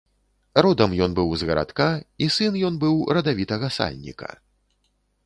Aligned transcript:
Родам 0.65 0.93
ён 1.05 1.11
быў 1.19 1.29
з 1.41 1.49
гарадка, 1.49 1.87
і 2.27 2.29
сын 2.37 2.57
ён 2.71 2.79
быў 2.85 2.95
радавітага 3.19 3.67
сальніка. 3.77 4.29